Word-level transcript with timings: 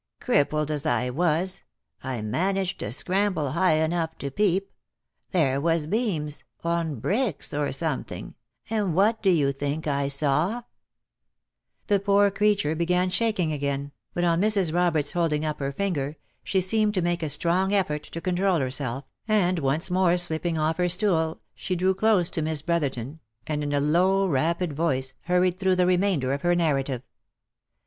Crippled 0.19 0.71
as 0.71 0.87
I 0.87 1.11
was, 1.11 1.61
I 2.03 2.23
managed 2.23 2.79
to 2.79 2.91
scramble 2.91 3.51
high 3.51 3.73
enough 3.75 4.17
to 4.17 4.31
peep— 4.31 4.71
there 5.31 5.61
was 5.61 5.85
beams, 5.85 6.43
on 6.63 6.95
bricks 6.99 7.53
or 7.53 7.71
something, 7.71 8.33
and 8.67 8.95
what 8.95 9.21
do 9.21 9.29
you 9.29 9.51
think 9.51 9.85
I 9.85 10.07
saw 10.07 10.61
V 10.61 10.65
The 11.85 11.99
poor 11.99 12.31
creature 12.31 12.73
began 12.73 13.11
shaking 13.11 13.53
again, 13.53 13.91
but 14.15 14.23
on 14.23 14.41
Mrs. 14.41 14.73
Roberts 14.73 15.11
hold 15.11 15.33
ing 15.33 15.45
up 15.45 15.59
her 15.59 15.71
finger, 15.71 16.17
she 16.43 16.61
seemed 16.61 16.95
to 16.95 17.03
make 17.03 17.21
a 17.21 17.29
strong 17.29 17.71
effort 17.71 18.01
to 18.01 18.19
control 18.21 18.57
her 18.57 18.71
self, 18.71 19.05
and 19.27 19.59
once 19.59 19.91
more 19.91 20.17
slipping 20.17 20.57
off 20.57 20.77
her 20.77 20.89
stool 20.89 21.41
she 21.53 21.75
drew 21.75 21.93
close 21.93 22.31
to 22.31 22.41
Miss 22.41 22.63
Bro 22.63 22.79
therton, 22.79 23.19
and 23.45 23.61
in 23.61 23.71
a 23.71 23.79
low 23.79 24.25
rapid 24.25 24.73
voice, 24.73 25.13
hurried 25.25 25.59
through 25.59 25.75
the 25.75 25.85
remainder 25.85 26.33
of 26.33 26.41
her 26.41 26.55
narrative. 26.55 27.03